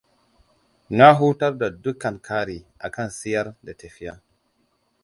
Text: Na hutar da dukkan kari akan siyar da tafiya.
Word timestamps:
Na 1.01 1.09
hutar 1.19 1.53
da 1.59 1.69
dukkan 1.83 2.17
kari 2.27 2.59
akan 2.87 3.09
siyar 3.17 3.47
da 3.65 3.73
tafiya. 3.81 4.13